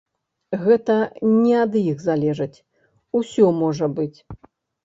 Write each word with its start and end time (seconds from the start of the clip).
Гэта 0.61 0.95
не 1.41 1.53
ад 1.65 1.77
іх 1.91 2.01
залежыць, 2.07 2.63
усё 3.21 3.45
можа 3.63 3.95
быць. 4.01 4.15